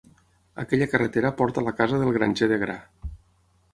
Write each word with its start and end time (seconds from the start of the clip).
Aquella 0.61 0.87
carretera 0.93 1.31
porta 1.41 1.63
a 1.63 1.65
la 1.67 1.75
casa 1.83 2.01
del 2.05 2.17
granger 2.19 2.49
de 2.53 2.59
gra. 2.65 2.79